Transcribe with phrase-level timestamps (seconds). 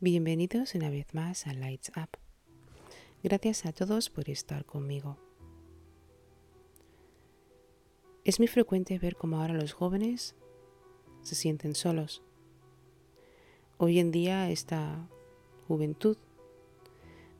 [0.00, 2.10] Bienvenidos una vez más a Lights Up.
[3.24, 5.16] Gracias a todos por estar conmigo.
[8.22, 10.36] Es muy frecuente ver cómo ahora los jóvenes
[11.22, 12.22] se sienten solos.
[13.76, 15.08] Hoy en día esta
[15.66, 16.16] juventud,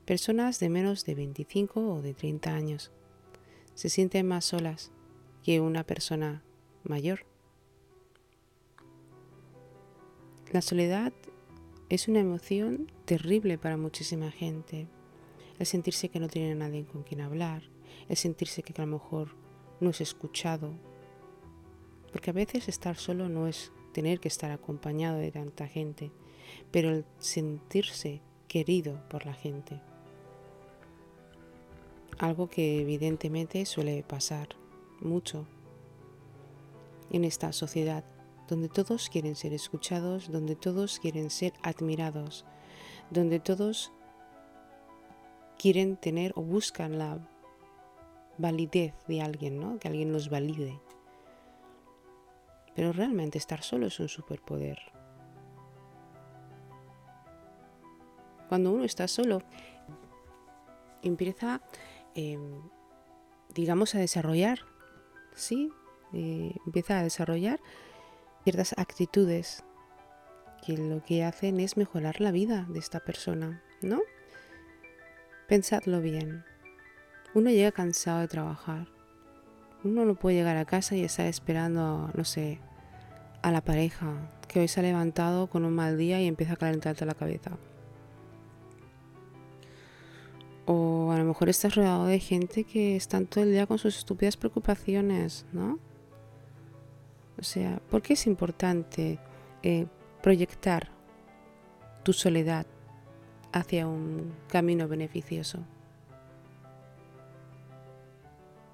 [0.05, 2.91] personas de menos de 25 o de 30 años,
[3.75, 4.91] se sienten más solas
[5.45, 6.43] que una persona
[6.83, 7.21] mayor.
[10.51, 11.13] La soledad
[11.89, 14.89] es una emoción terrible para muchísima gente.
[15.59, 17.63] El sentirse que no tiene nadie con quien hablar,
[18.09, 19.29] el sentirse que a lo mejor
[19.81, 20.73] no es escuchado.
[22.13, 26.11] Porque a veces estar solo no es tener que estar acompañado de tanta gente,
[26.71, 29.81] pero el sentirse querido por la gente.
[32.19, 34.49] Algo que evidentemente suele pasar
[35.01, 35.47] mucho
[37.11, 38.05] en esta sociedad
[38.49, 42.45] donde todos quieren ser escuchados, donde todos quieren ser admirados,
[43.11, 43.93] donde todos
[45.59, 47.19] quieren tener o buscan la
[48.39, 49.79] validez de alguien, ¿no?
[49.79, 50.81] Que alguien los valide.
[52.75, 54.79] Pero realmente estar solo es un superpoder.
[58.49, 59.43] Cuando uno está solo,
[61.03, 61.61] empieza,
[62.15, 62.63] em,
[63.53, 64.61] digamos, a desarrollar,
[65.35, 65.71] ¿sí?
[66.15, 67.61] Eh, empieza a desarrollar
[68.49, 69.63] ciertas actitudes
[70.65, 74.01] que lo que hacen es mejorar la vida de esta persona, ¿no?
[75.47, 76.47] Pensadlo bien.
[77.35, 78.89] Uno llega cansado de trabajar.
[79.85, 82.59] Uno no puede llegar a casa y estar esperando, no sé,
[83.43, 86.57] a la pareja que hoy se ha levantado con un mal día y empieza a
[86.57, 87.51] calentarte la cabeza.
[90.65, 93.99] O a lo mejor estás rodeado de gente que están todo el día con sus
[93.99, 95.87] estúpidas preocupaciones, ¿no?
[97.39, 99.19] O sea, ¿por qué es importante
[99.63, 99.87] eh,
[100.23, 100.89] proyectar
[102.03, 102.67] tu soledad
[103.53, 105.61] hacia un camino beneficioso?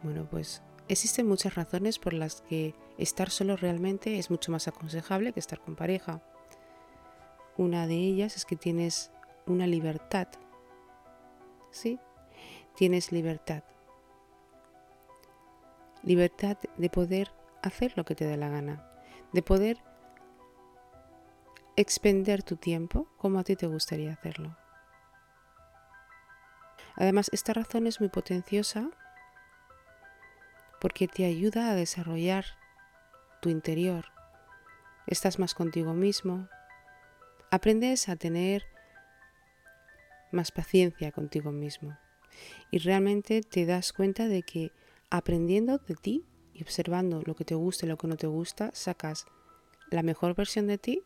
[0.02, 5.32] Bueno, pues existen muchas razones por las que estar solo realmente es mucho más aconsejable
[5.32, 6.22] que estar con pareja.
[7.56, 9.10] Una de ellas es que tienes
[9.46, 10.28] una libertad.
[11.70, 11.98] ¿Sí?
[12.76, 13.62] Tienes libertad.
[16.02, 17.32] Libertad de poder
[17.64, 18.86] hacer lo que te dé la gana,
[19.32, 19.78] de poder
[21.76, 24.56] expender tu tiempo como a ti te gustaría hacerlo.
[26.96, 28.88] Además, esta razón es muy potenciosa
[30.80, 32.44] porque te ayuda a desarrollar
[33.40, 34.06] tu interior.
[35.06, 36.48] Estás más contigo mismo,
[37.50, 38.64] aprendes a tener
[40.30, 41.96] más paciencia contigo mismo
[42.70, 44.72] y realmente te das cuenta de que
[45.10, 48.70] aprendiendo de ti y observando lo que te gusta y lo que no te gusta,
[48.74, 49.26] sacas
[49.90, 51.02] la mejor versión de ti,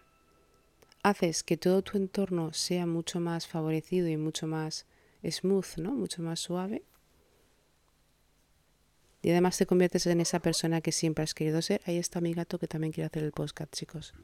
[1.03, 4.87] haces que todo tu entorno sea mucho más favorecido y mucho más
[5.25, 5.93] smooth, ¿no?
[5.93, 6.83] Mucho más suave.
[9.23, 11.81] Y además te conviertes en esa persona que siempre has querido ser.
[11.87, 14.15] Ahí está mi gato que también quiere hacer el podcast, chicos.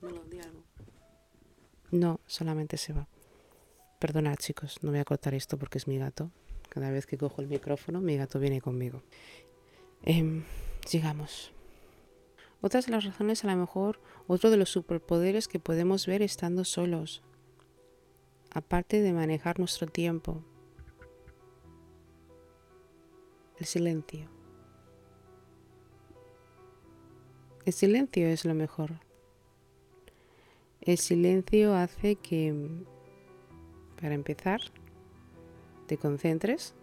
[1.90, 3.08] No, solamente se va.
[3.98, 6.30] Perdonad, chicos, no voy a cortar esto porque es mi gato.
[6.68, 9.02] Cada vez que cojo el micrófono, mi gato viene conmigo.
[10.04, 10.42] Eh,
[10.86, 11.52] sigamos.
[12.60, 16.64] Otras de las razones, a lo mejor, otro de los superpoderes que podemos ver estando
[16.64, 17.22] solos,
[18.50, 20.42] aparte de manejar nuestro tiempo,
[23.58, 24.30] el silencio.
[27.64, 29.00] El silencio es lo mejor.
[30.80, 32.54] El silencio hace que,
[34.00, 34.60] para empezar,
[35.86, 36.74] te concentres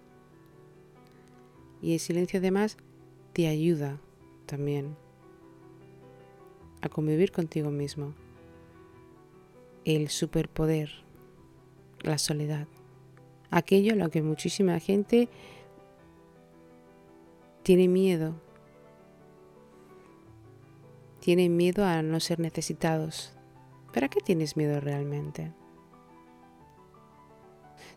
[1.82, 2.78] y el silencio además
[3.34, 4.00] te ayuda
[4.46, 4.96] también
[6.82, 8.14] a convivir contigo mismo.
[9.86, 10.90] El superpoder,
[12.02, 12.68] la soledad,
[13.50, 15.30] aquello a lo que muchísima gente
[17.64, 18.36] tiene miedo.
[21.20, 23.34] Tiene miedo a no ser necesitados.
[23.94, 25.54] ¿Para qué tienes miedo realmente?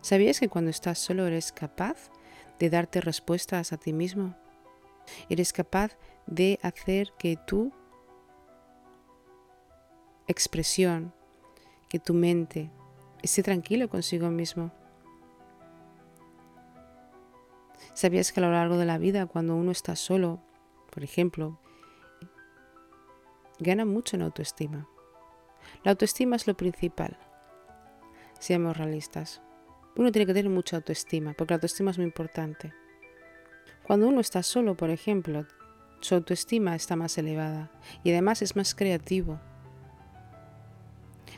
[0.01, 2.11] ¿Sabías que cuando estás solo eres capaz
[2.59, 4.35] de darte respuestas a ti mismo?
[5.29, 5.97] Eres capaz
[6.27, 7.71] de hacer que tu
[10.27, 11.13] expresión,
[11.89, 12.71] que tu mente
[13.21, 14.71] esté tranquilo consigo mismo.
[17.93, 20.41] ¿Sabías que a lo largo de la vida, cuando uno está solo,
[20.91, 21.59] por ejemplo,
[23.59, 24.87] gana mucho en autoestima?
[25.83, 27.17] La autoestima es lo principal.
[28.39, 29.41] Seamos realistas.
[29.95, 32.73] Uno tiene que tener mucha autoestima, porque la autoestima es muy importante.
[33.85, 35.45] Cuando uno está solo, por ejemplo,
[35.99, 37.71] su autoestima está más elevada
[38.03, 39.39] y además es más creativo.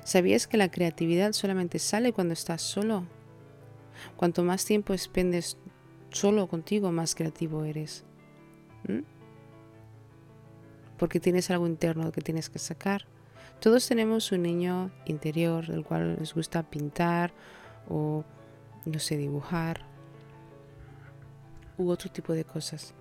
[0.04, 3.06] ¿Sabías que la creatividad solamente sale cuando estás solo?
[4.16, 5.58] Cuanto más tiempo expendes
[6.12, 8.06] solo contigo, más creativo eres.
[10.98, 13.06] Porque tienes algo interno que tienes que sacar.
[13.60, 17.34] Todos tenemos un niño interior del cual nos gusta pintar
[17.90, 18.24] o,
[18.86, 19.87] no sé, dibujar
[21.78, 22.94] u otro tipo de cosas.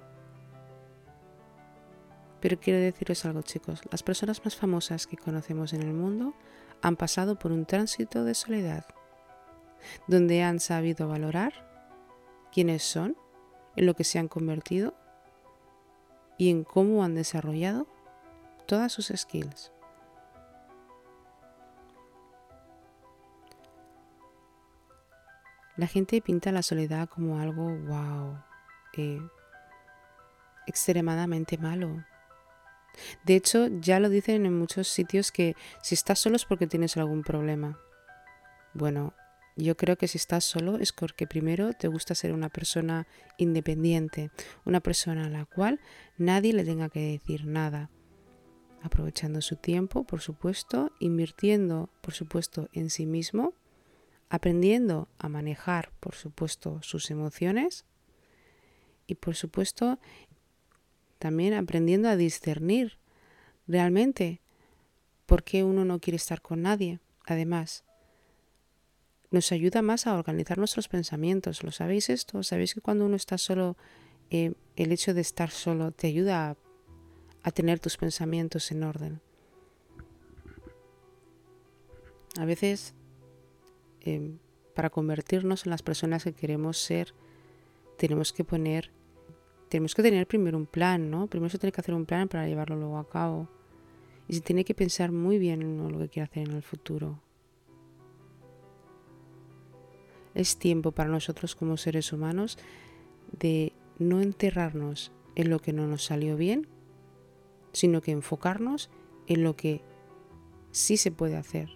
[2.40, 6.34] Pero quiero deciros algo chicos, las personas más famosas que conocemos en el mundo
[6.82, 8.84] han pasado por un tránsito de soledad,
[10.06, 11.52] donde han sabido valorar
[12.52, 13.16] quiénes son,
[13.76, 14.94] en lo que se han convertido
[16.38, 17.86] y en cómo han desarrollado
[18.66, 19.72] todas sus skills.
[25.76, 28.38] La gente pinta la soledad como algo, wow,
[28.96, 29.20] eh,
[30.66, 32.04] extremadamente malo.
[33.24, 36.96] De hecho, ya lo dicen en muchos sitios que si estás solo es porque tienes
[36.96, 37.78] algún problema.
[38.72, 39.14] Bueno,
[39.56, 43.06] yo creo que si estás solo es porque primero te gusta ser una persona
[43.38, 44.30] independiente,
[44.64, 45.80] una persona a la cual
[46.18, 47.90] nadie le tenga que decir nada,
[48.82, 53.54] aprovechando su tiempo, por supuesto, invirtiendo, por supuesto, en sí mismo,
[54.28, 57.86] aprendiendo a manejar, por supuesto, sus emociones
[59.06, 59.98] y, por supuesto,
[61.18, 62.98] también aprendiendo a discernir
[63.66, 64.40] realmente
[65.26, 67.00] por qué uno no quiere estar con nadie.
[67.24, 67.84] Además,
[69.30, 71.62] nos ayuda más a organizar nuestros pensamientos.
[71.62, 72.42] ¿Lo sabéis esto?
[72.42, 73.76] ¿Sabéis que cuando uno está solo,
[74.30, 76.56] eh, el hecho de estar solo te ayuda
[77.42, 79.20] a, tener tus pensamientos en orden?
[82.38, 82.94] A veces,
[84.02, 84.36] eh,
[84.74, 87.14] para convertirnos en las personas que queremos ser,
[87.96, 88.90] tenemos que poner
[89.76, 91.26] tenemos que tener primero un plan, ¿no?
[91.26, 93.46] Primero se tiene que hacer un plan para llevarlo luego a cabo.
[94.26, 97.20] Y se tiene que pensar muy bien en lo que quiere hacer en el futuro.
[100.34, 102.56] Es tiempo para nosotros como seres humanos
[103.38, 106.66] de no enterrarnos en lo que no nos salió bien,
[107.74, 108.88] sino que enfocarnos
[109.26, 109.82] en lo que
[110.70, 111.68] sí se puede hacer.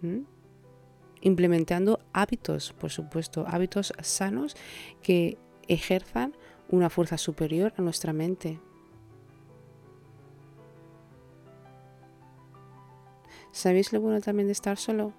[0.00, 0.20] ¿Mm?
[1.22, 4.56] Implementando hábitos, por supuesto, hábitos sanos
[5.02, 5.38] que
[5.68, 6.36] ejerzan
[6.68, 8.60] una fuerza superior a nuestra mente.
[13.52, 15.12] ¿Sabéis lo bueno también de estar solo?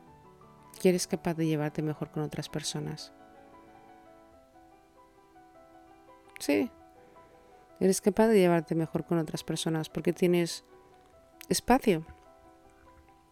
[0.82, 3.14] Que eres capaz de llevarte mejor con otras personas.
[6.40, 6.70] Sí,
[7.80, 10.66] eres capaz de llevarte mejor con otras personas porque tienes
[11.48, 12.06] espacio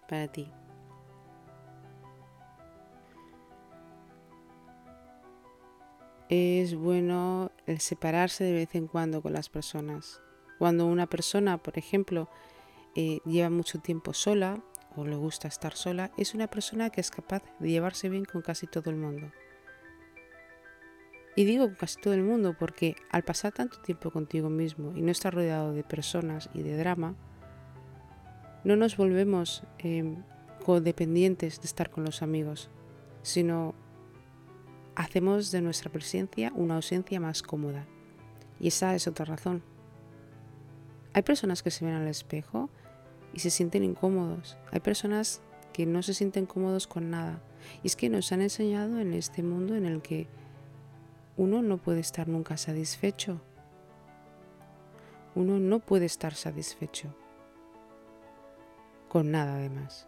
[0.07, 0.51] para ti.
[6.31, 10.21] Es bueno el separarse de vez en cuando con las personas.
[10.59, 12.29] Cuando una persona, por ejemplo,
[12.95, 14.63] eh, lleva mucho tiempo sola
[14.95, 18.41] o le gusta estar sola, es una persona que es capaz de llevarse bien con
[18.41, 19.29] casi todo el mundo.
[21.35, 25.11] Y digo casi todo el mundo porque al pasar tanto tiempo contigo mismo y no
[25.11, 27.13] estar rodeado de personas y de drama,
[28.63, 30.15] no nos volvemos eh,
[30.63, 32.69] codependientes de estar con los amigos,
[33.21, 33.75] sino
[34.95, 37.85] hacemos de nuestra presencia una ausencia más cómoda.
[38.59, 39.63] Y esa es otra razón.
[41.13, 42.69] Hay personas que se ven al espejo
[43.33, 44.57] y se sienten incómodos.
[44.71, 45.41] Hay personas
[45.73, 47.41] que no se sienten cómodos con nada.
[47.83, 50.27] Y es que nos han enseñado en este mundo en el que
[51.37, 53.41] uno no puede estar nunca satisfecho.
[55.35, 57.15] Uno no puede estar satisfecho
[59.07, 60.07] con nada además.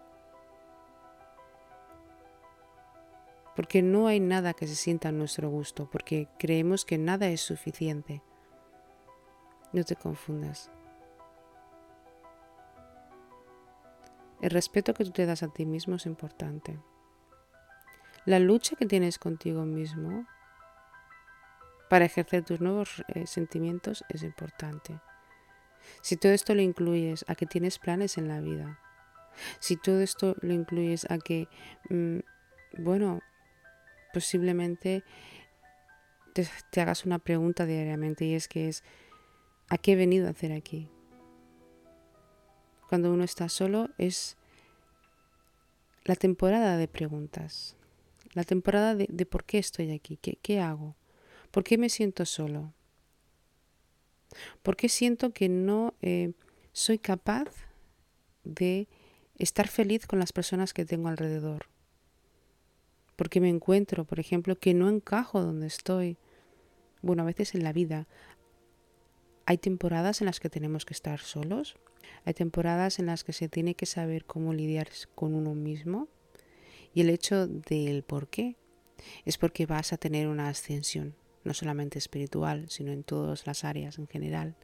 [3.56, 7.42] Porque no hay nada que se sienta a nuestro gusto, porque creemos que nada es
[7.42, 8.22] suficiente.
[9.72, 10.72] No te confundas.
[14.42, 16.80] El respeto que tú te das a ti mismo es importante.
[18.26, 20.26] La lucha que tienes contigo mismo
[21.90, 25.00] para ejercer tus nuevos eh, sentimientos es importante.
[26.02, 28.80] Si todo esto lo incluyes a que tienes planes en la vida,
[29.60, 31.48] si todo esto lo incluyes a que,
[31.90, 32.20] mm,
[32.80, 33.22] bueno,
[34.14, 35.04] posiblemente
[36.34, 38.84] te, hagas una pregunta diariamente y es que es,
[39.70, 40.90] ¿a qué he venido a hacer aquí?
[42.88, 44.38] Cuando uno está solo es
[46.04, 47.76] la temporada de preguntas,
[48.34, 50.96] la temporada de, por qué estoy aquí, ¿Qué, hago,
[51.52, 52.74] por qué me siento solo,
[54.62, 56.34] por qué siento que no eh,
[56.72, 57.50] soy capaz
[58.44, 58.88] de
[59.38, 61.73] estar feliz con las personas que tengo alrededor
[63.16, 66.18] porque me encuentro, por ejemplo, que no encajo donde estoy.
[67.02, 68.08] Bueno, a veces en la vida
[69.46, 71.76] Hay temporadas en las que tenemos que estar solos,
[72.26, 76.08] hay temporadas en las que se tiene que saber cómo lidiar con uno mismo
[76.94, 78.56] y el hecho del por qué
[79.26, 83.98] es porque vas a tener una ascensión, no solamente espiritual, sino en todas las áreas
[83.98, 84.56] en general.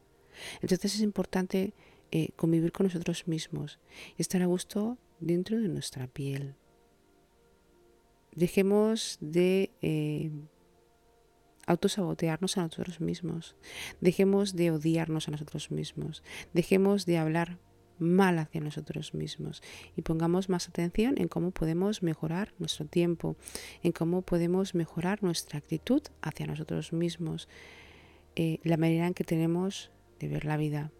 [0.62, 1.74] Entonces es importante
[2.10, 3.78] eh, convivir con nosotros mismos
[4.16, 6.54] y estar a gusto dentro de nuestra piel.
[8.34, 10.30] Dejemos de eh,
[11.66, 13.56] autosabotearnos a nosotros mismos.
[14.00, 16.22] Dejemos de odiarnos a nosotros mismos.
[16.52, 17.58] Dejemos de hablar
[18.00, 19.62] mal hacia nosotros mismos
[19.94, 23.36] y pongamos más atención en cómo podemos mejorar nuestro tiempo,
[23.82, 27.48] en cómo podemos mejorar nuestra actitud hacia nosotros mismos,
[28.36, 30.92] eh, la manera en que tenemos de ver la vida.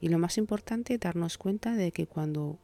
[0.00, 2.58] Y lo más importante, darnos cuenta de que cuando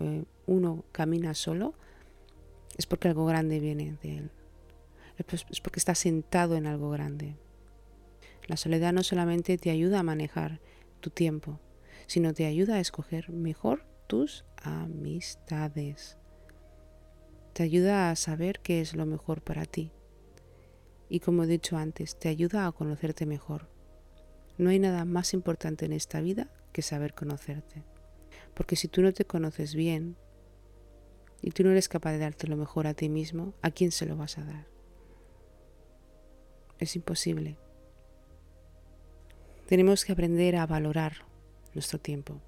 [0.00, 1.74] eh, uno camina solo,
[2.76, 4.30] es porque algo grande viene de él.
[5.16, 7.36] Es porque está sentado en algo grande.
[8.46, 10.60] La soledad no solamente te ayuda a manejar
[11.00, 11.58] tu tiempo,
[12.06, 16.16] sino te ayuda a escoger mejor tus amistades.
[17.52, 19.90] Te ayuda a saber qué es lo mejor para ti.
[21.08, 23.68] Y como he dicho antes, te ayuda a conocerte mejor.
[24.56, 27.82] No hay nada más importante en esta vida que saber conocerte.
[28.54, 30.16] Porque si tú no te conoces bien
[31.42, 34.06] y tú no eres capaz de darte lo mejor a ti mismo, ¿a quién se
[34.06, 34.66] lo vas a dar?
[36.78, 37.56] Es imposible.
[39.66, 41.26] Tenemos que aprender a valorar
[41.74, 42.40] nuestro tiempo.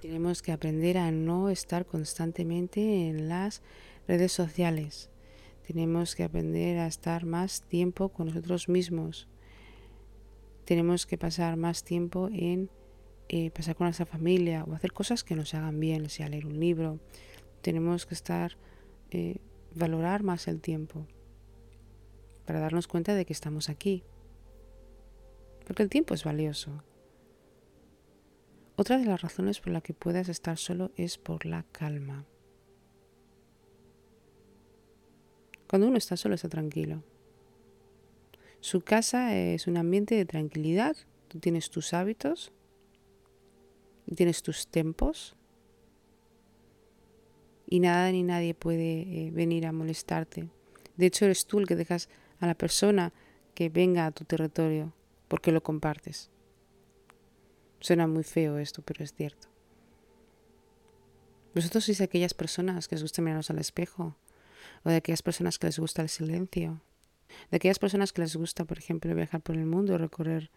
[0.00, 3.62] Tenemos que aprender a no estar constantemente en las
[4.06, 5.10] redes sociales.
[5.66, 9.28] Tenemos que aprender a estar más tiempo con nosotros mismos.
[10.64, 12.70] Tenemos que pasar más tiempo en
[13.28, 16.58] eh, pasar con nuestra familia o hacer cosas que nos hagan bien, sea leer un
[16.58, 16.98] libro.
[17.62, 18.56] Tenemos que estar,
[19.10, 19.38] eh,
[19.74, 21.06] valorar más el tiempo
[22.46, 24.04] para darnos cuenta de que estamos aquí.
[25.66, 26.82] Porque el tiempo es valioso.
[28.76, 32.24] Otra de las razones por la que puedas estar solo es por la calma.
[35.68, 37.02] Cuando uno está solo está tranquilo.
[38.60, 40.96] Su casa es un ambiente de tranquilidad.
[41.28, 42.52] Tú tienes tus hábitos,
[44.14, 45.36] tienes tus tempos
[47.66, 50.48] y nada ni nadie puede eh, venir a molestarte.
[50.96, 52.08] De hecho, eres tú el que dejas
[52.40, 53.12] a la persona
[53.54, 54.92] que venga a tu territorio
[55.28, 56.30] porque lo compartes.
[57.80, 59.48] Suena muy feo esto, pero es cierto.
[61.54, 64.16] Vosotros sois aquellas personas que les gusta mirarnos al espejo,
[64.84, 66.80] o de aquellas personas que les gusta el silencio,
[67.50, 70.50] de aquellas personas que les gusta, por ejemplo, viajar por el mundo, recorrer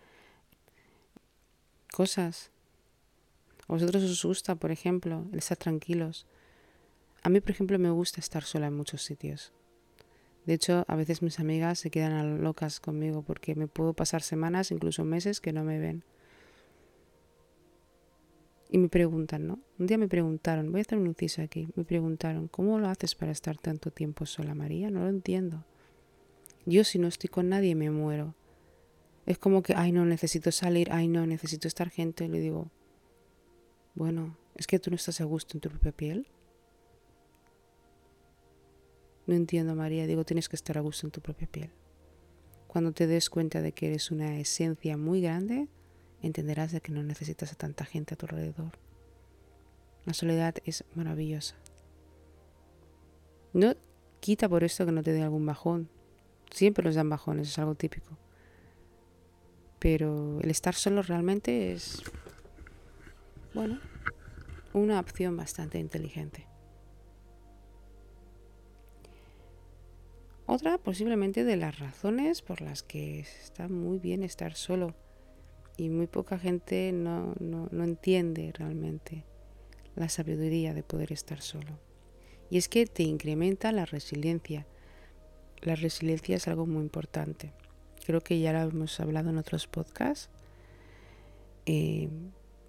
[1.91, 2.51] cosas.
[3.72, 6.28] A vosotros os gusta, por ejemplo, el estar tranquilos.
[7.24, 9.54] A mí, por ejemplo, me gusta estar sola en muchos sitios.
[10.46, 14.72] De hecho, a veces mis amigas se quedan locas conmigo porque me puedo pasar semanas,
[14.72, 16.04] incluso meses, que no me ven.
[18.70, 19.60] Y me preguntan, ¿no?
[19.80, 23.16] Un día me preguntaron, voy a hacer un inciso aquí, me preguntaron, ¿cómo lo haces
[23.16, 24.90] para estar tanto tiempo sola, María?
[24.90, 25.63] No lo entiendo.
[26.66, 28.36] Yo si no estoy con nadie me muero.
[29.25, 32.28] Es como que, ay no, necesito salir, ay no, necesito estar gente.
[32.28, 32.70] Le digo,
[33.94, 36.28] bueno, es que tú no estás a gusto en tu propia piel.
[39.28, 40.08] No entiendo, María.
[40.08, 41.72] Digo, tienes que estar a gusto en tu propia piel.
[42.68, 45.68] Cuando te des cuenta de que eres una esencia muy grande,
[46.22, 48.80] entenderás de que no necesitas a tanta gente a tu alrededor.
[50.06, 51.56] La soledad es maravillosa.
[53.54, 53.76] No
[54.20, 55.90] quita por esto que no te dé algún bajón.
[56.50, 58.18] Siempre nos dan bajones, es algo típico.
[59.80, 62.02] Pero el estar solo realmente es,
[63.53, 63.79] bueno,
[64.74, 66.48] una opción bastante inteligente.
[70.46, 74.96] Otra posiblemente de las razones por las que está muy bien estar solo
[75.77, 77.36] y muy poca gente no,
[77.72, 79.24] entiende realmente
[79.96, 81.79] la sabiduría de poder estar solo.
[82.50, 84.67] Y es que te incrementa la resiliencia.
[85.62, 87.53] La resiliencia es algo muy importante.
[88.05, 90.29] Creo que ya lo hemos hablado en otros podcasts.
[91.65, 92.10] Eh,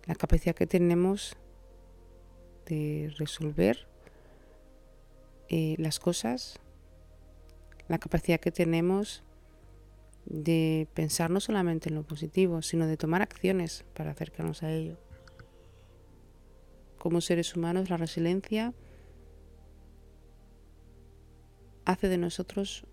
[0.06, 1.36] la capacidad que tenemos
[2.66, 3.86] de resolver
[5.48, 6.58] eh, las cosas,
[7.88, 9.22] la capacidad que tenemos
[10.24, 14.96] de pensar no solamente en lo positivo, sino de tomar acciones para acercarnos a ello.
[16.98, 18.72] Como seres humanos, la resiliencia
[21.84, 22.86] hace de nosotros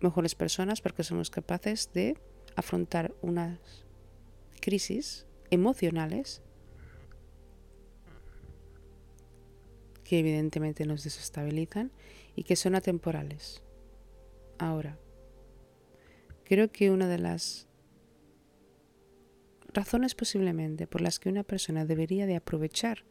[0.00, 2.16] mejores personas porque somos capaces de
[2.56, 3.58] afrontar unas
[4.60, 6.42] crisis emocionales
[10.04, 11.92] que evidentemente nos desestabilizan
[12.34, 13.62] y que son atemporales.
[14.58, 14.98] Ahora,
[16.50, 17.68] Creo que una de las
[19.72, 23.04] razones posiblemente por las que una persona debería de aprovechar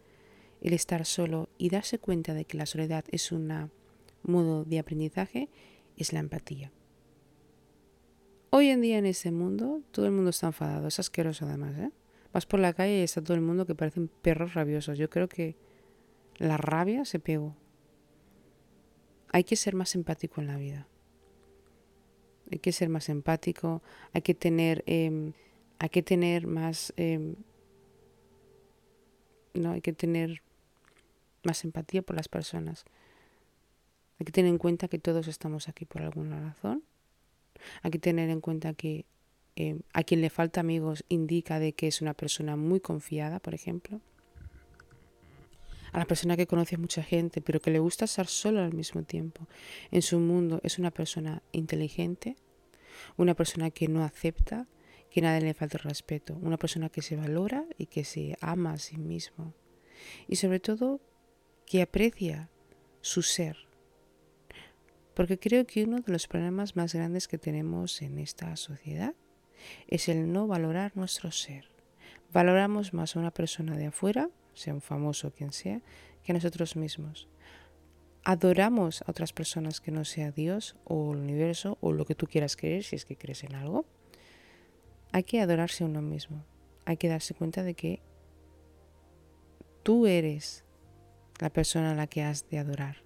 [0.59, 3.71] el estar solo y darse cuenta de que la soledad es un
[4.23, 5.47] modo de aprendizaje
[5.95, 6.73] es la empatía.
[8.49, 11.77] Hoy en día en este mundo todo el mundo está enfadado, es asqueroso además.
[11.79, 11.91] ¿eh?
[12.33, 14.97] Vas por la calle y está todo el mundo que parecen perros rabiosos.
[14.97, 15.55] Yo creo que
[16.37, 17.55] la rabia se pegó.
[19.31, 20.87] Hay que ser más empático en la vida.
[22.51, 25.33] Hay que ser más empático, hay que tener, em,
[25.77, 27.35] hay que tener más, em,
[29.53, 30.41] no, hay que tener
[31.43, 32.85] más empatía por las personas.
[34.19, 36.83] Hay que tener en cuenta que todos estamos aquí por alguna razón.
[37.83, 39.05] Hay que tener en cuenta que
[39.59, 43.53] em, a quien le falta amigos indica de que es una persona muy confiada, por
[43.53, 44.01] ejemplo.
[45.91, 48.73] A la persona que conoce a mucha gente, pero que le gusta estar solo al
[48.73, 49.47] mismo tiempo.
[49.91, 52.35] En su mundo es una persona inteligente,
[53.17, 54.67] una persona que no acepta
[55.09, 58.77] que nadie le falte respeto, una persona que se valora y que se ama a
[58.77, 59.53] sí mismo.
[60.27, 61.01] Y sobre todo
[61.65, 62.49] que aprecia
[63.01, 63.57] su ser.
[65.13, 69.15] Porque creo que uno de los problemas más grandes que tenemos en esta sociedad
[69.87, 71.69] es el no valorar nuestro ser.
[72.31, 75.81] Valoramos más a una persona de afuera, sea un famoso o quien sea,
[76.23, 77.27] que a nosotros mismos.
[78.23, 82.27] Adoramos a otras personas que no sea Dios o el universo o lo que tú
[82.27, 83.85] quieras creer si es que crees en algo.
[85.11, 86.45] Hay que adorarse a uno mismo.
[86.85, 88.01] Hay que darse cuenta de que
[89.83, 90.65] tú eres
[91.39, 92.97] la persona a la que has de adorar.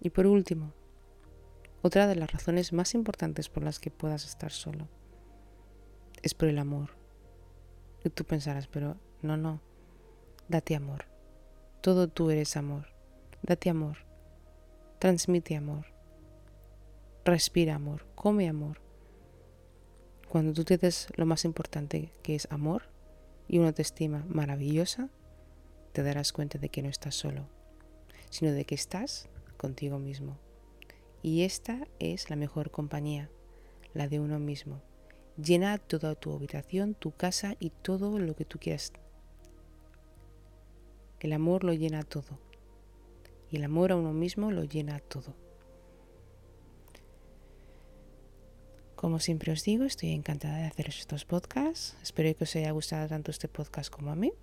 [0.00, 0.72] Y por último,
[1.86, 4.88] otra de las razones más importantes por las que puedas estar solo
[6.22, 6.96] es por el amor.
[8.02, 9.60] Y tú pensarás, pero no, no,
[10.48, 11.04] date amor.
[11.82, 12.86] Todo tú eres amor.
[13.42, 13.98] Date amor.
[14.98, 15.84] Transmite amor.
[17.22, 18.06] Respira amor.
[18.14, 18.80] Come amor.
[20.30, 22.84] Cuando tú te des lo más importante que es amor
[23.46, 25.10] y una autoestima maravillosa,
[25.92, 27.46] te darás cuenta de que no estás solo,
[28.30, 29.28] sino de que estás
[29.58, 30.38] contigo mismo.
[31.24, 33.30] Y esta es la mejor compañía,
[33.94, 34.82] la de uno mismo.
[35.42, 38.92] Llena toda tu habitación, tu casa y todo lo que tú quieras.
[41.20, 42.38] El amor lo llena todo.
[43.50, 45.34] Y el amor a uno mismo lo llena todo.
[48.94, 51.96] Como siempre os digo, estoy encantada de hacer estos podcasts.
[52.02, 54.34] Espero que os haya gustado tanto este podcast como a mí.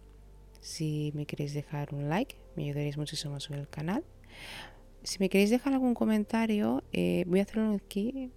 [0.61, 4.03] Si me queréis dejar un like, me ayudaréis muchísimo a subir el canal.
[5.03, 8.31] Si me queréis dejar algún comentario, eh, voy a hacerlo aquí.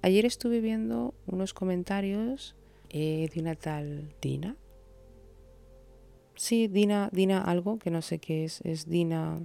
[0.00, 2.56] Ayer estuve viendo unos comentarios
[2.90, 4.56] eh, de una tal Dina.
[6.34, 9.42] Sí, Dina, Dina algo, que no sé qué es, es Dina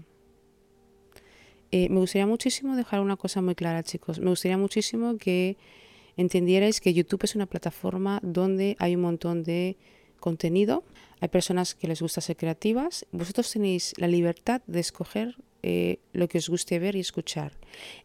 [1.72, 4.20] eh, me gustaría muchísimo dejar una cosa muy clara, chicos.
[4.20, 5.58] Me gustaría muchísimo que
[6.16, 9.78] entendierais que YouTube es una plataforma donde hay un montón de
[10.20, 10.84] contenido.
[11.20, 13.06] Hay personas que les gusta ser creativas.
[13.12, 17.54] Vosotros tenéis la libertad de escoger eh, lo que os guste ver y escuchar.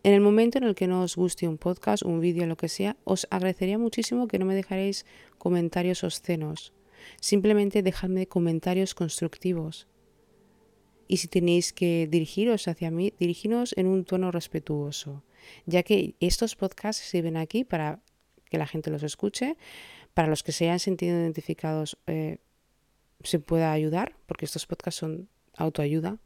[0.02, 2.68] En el momento en el que no os guste un podcast, un vídeo, lo que
[2.68, 5.06] sea, os agradecería muchísimo que no me dejaréis
[5.38, 6.72] comentarios obscenos.
[7.20, 9.88] Simplemente dejadme comentarios constructivos
[11.12, 15.22] y si tenéis que dirigiros hacia mí, dirigiros en un tono respetuoso,
[15.66, 18.00] ya que estos podcasts sirven aquí para
[18.48, 19.58] que la gente los escuche,
[20.14, 22.38] para los que se hayan sentido identificados eh,
[23.22, 26.18] se pueda ayudar, porque estos podcasts son autoayuda.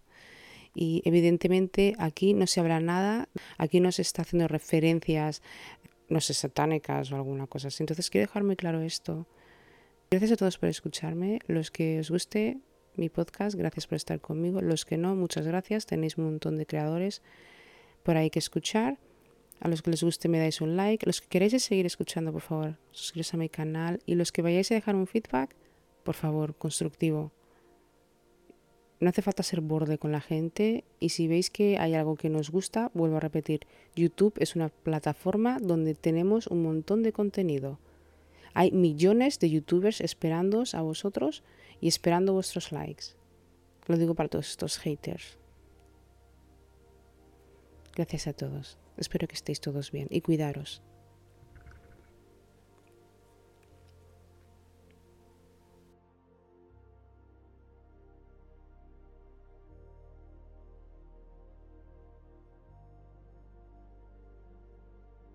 [0.78, 5.40] Y evidentemente aquí no se habla nada, aquí no se está haciendo referencias,
[6.10, 7.82] no sé, satánicas o alguna cosa así.
[7.82, 9.26] Entonces quiero dejar muy claro esto.
[10.10, 11.38] Gracias a todos por escucharme.
[11.46, 12.58] Los que os guste,
[12.94, 13.56] mi podcast.
[13.56, 14.60] Gracias por estar conmigo.
[14.60, 15.86] Los que no, muchas gracias.
[15.86, 17.22] Tenéis un montón de creadores
[18.02, 18.98] por ahí que escuchar.
[19.60, 21.06] A los que les guste me dais un like.
[21.06, 24.00] Los que queréis seguir escuchando, por favor, suscribiros a mi canal.
[24.04, 25.56] Y los que vayáis a dejar un feedback,
[26.04, 27.32] por favor, constructivo.
[28.98, 32.30] No hace falta ser borde con la gente y si veis que hay algo que
[32.30, 37.78] nos gusta, vuelvo a repetir, YouTube es una plataforma donde tenemos un montón de contenido.
[38.54, 41.42] Hay millones de youtubers esperándoos a vosotros
[41.80, 43.04] y esperando vuestros likes.
[43.86, 45.36] Lo digo para todos estos haters.
[47.94, 48.78] Gracias a todos.
[48.96, 50.82] Espero que estéis todos bien y cuidaros.